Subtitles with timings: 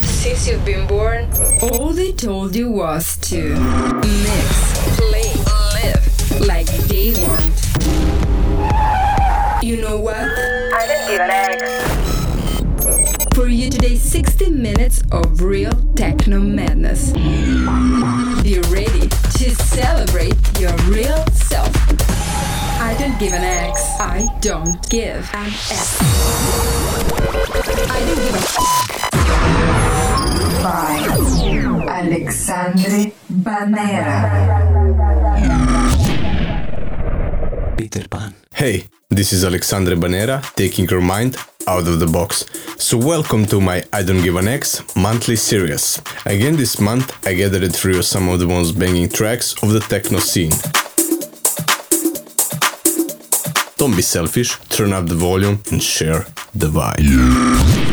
[0.00, 1.28] Since you've been born,
[1.60, 3.54] all they told you was to
[4.00, 5.34] mix, play,
[5.74, 7.52] live like they want.
[9.62, 10.16] You know what?
[10.16, 11.60] I didn't give an egg.
[13.34, 17.12] For you today, 60 minutes of real techno madness.
[17.12, 21.87] Be ready to celebrate your real self.
[22.88, 24.00] I don't give an X.
[24.00, 25.98] I don't give an X.
[27.90, 28.42] I don't give a
[30.64, 30.96] by
[32.00, 34.14] Alexandre Banera.
[37.76, 38.34] Peter Pan.
[38.54, 42.46] Hey, this is Alexandre Banera taking your mind out of the box.
[42.78, 46.00] So, welcome to my I Don't Give an X monthly series.
[46.24, 49.80] Again, this month I gathered for you some of the most banging tracks of the
[49.80, 50.52] techno scene.
[53.78, 57.87] Don't be selfish, turn up the volume and share the vibe.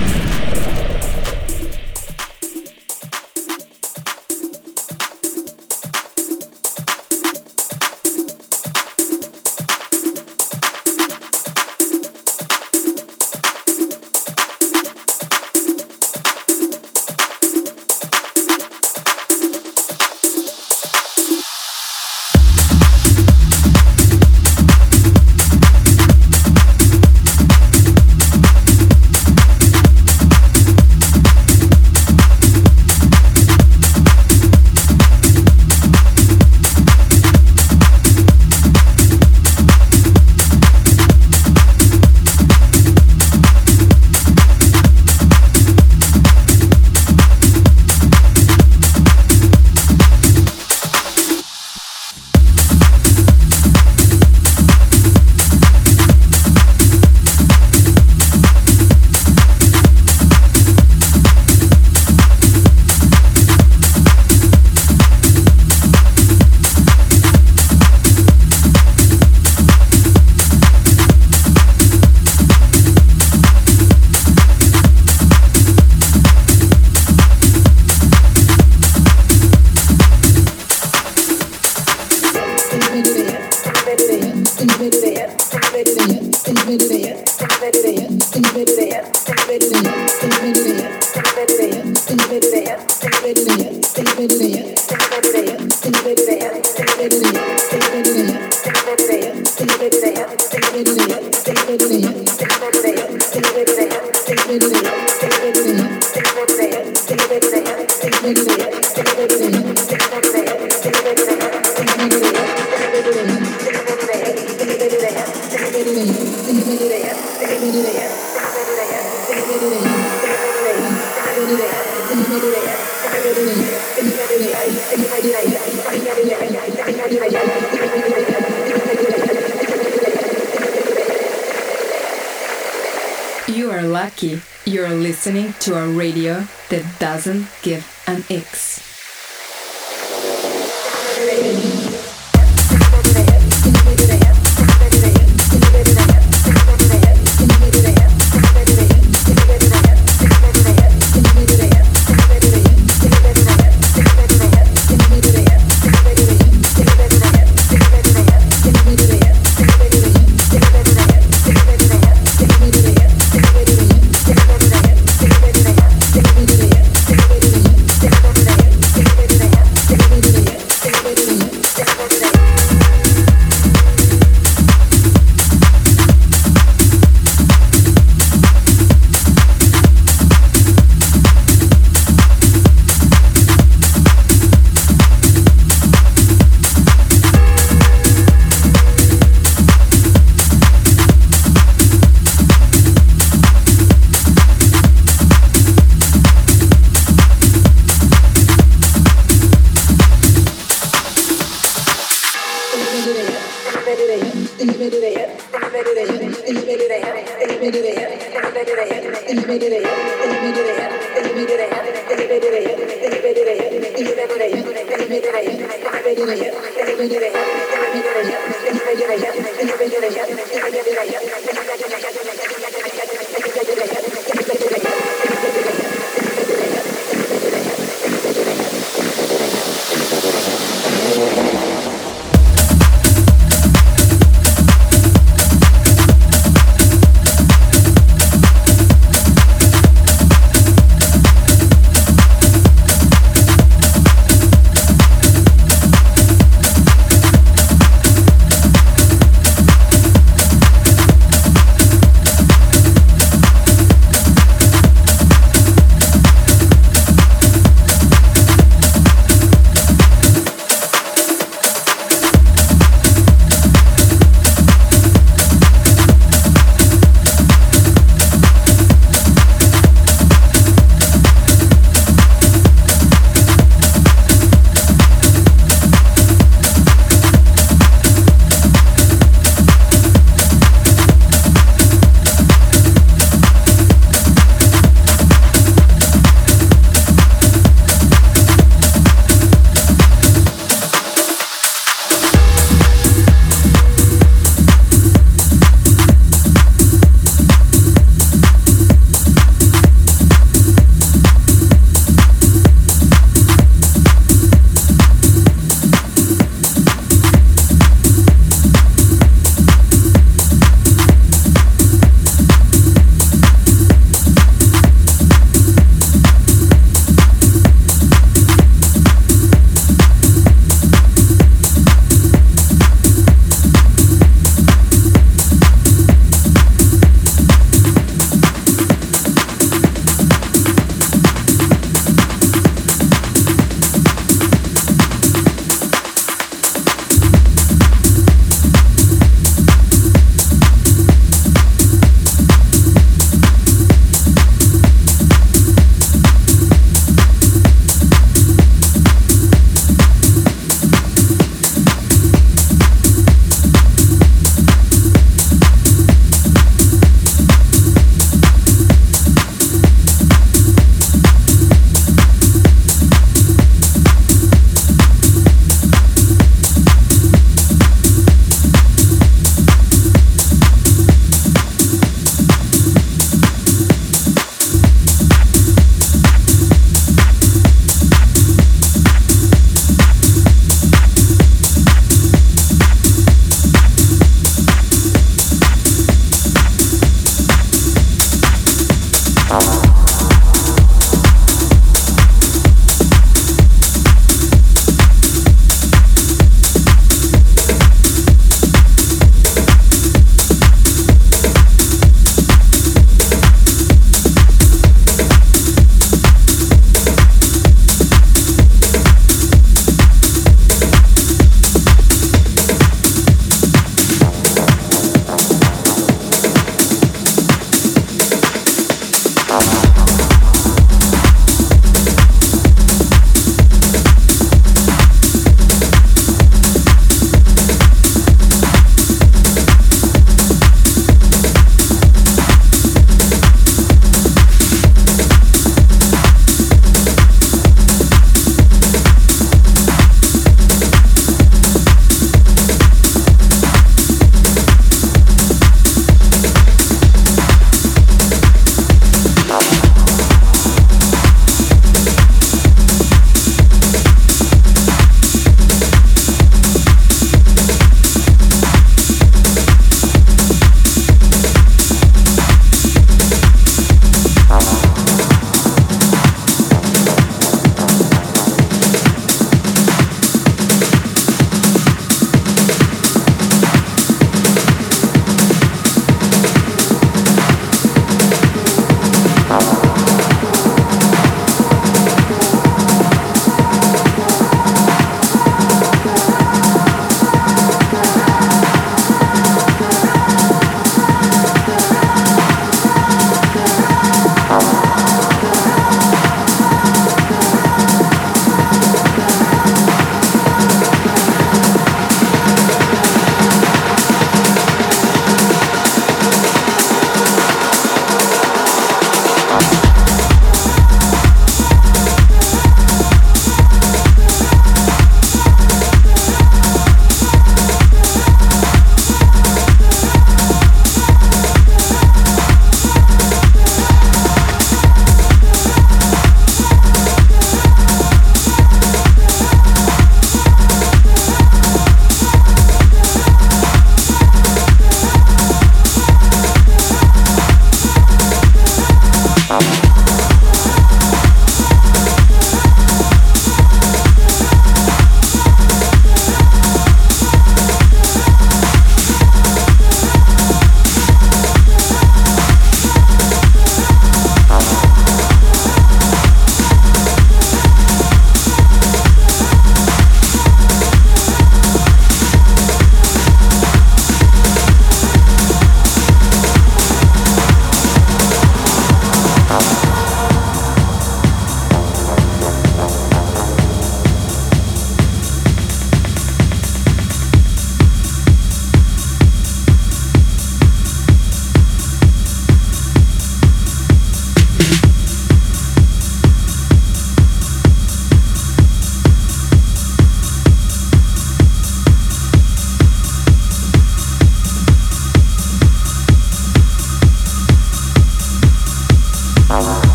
[389.56, 389.85] Bye.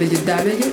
[0.00, 0.63] www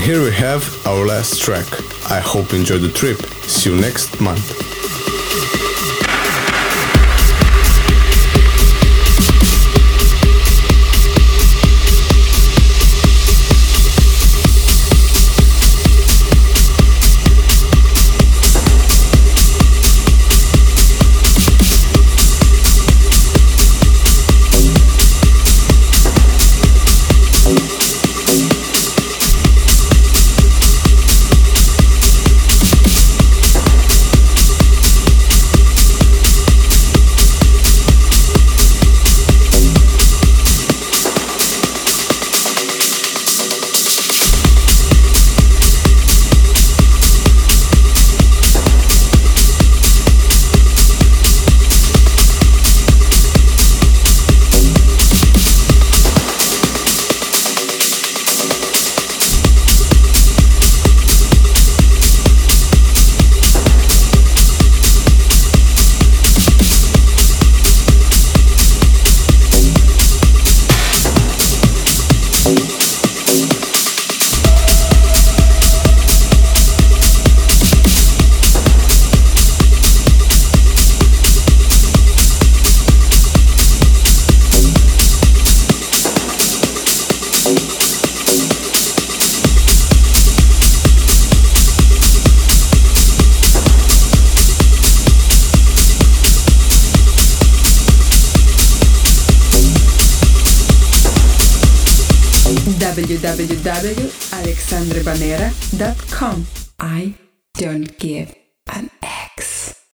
[0.00, 1.66] here we have our last track.
[2.10, 3.18] I hope you enjoyed the trip.
[3.42, 4.79] See you next month.